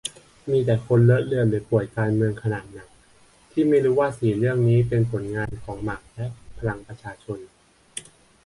[0.51, 2.87] มีแต่คนเลอะเลือนหรือป่วยการเมืองขนาดหนัก
[3.51, 6.25] ที่ไม่รู้ว่าสี่เรื่องนี้เป็นผลงานของหมักและ
[6.57, 7.39] พลังประชาชน